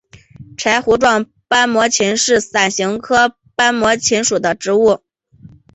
[0.57, 5.03] 柴胡状斑膜芹是伞形科斑膜芹属的植物。